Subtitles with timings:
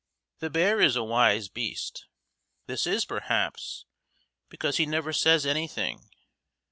[0.39, 2.07] The bear is a wise beast.
[2.65, 3.85] This is, perhaps,
[4.49, 6.09] because he never says anything.